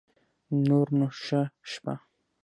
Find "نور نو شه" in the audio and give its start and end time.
0.67-1.41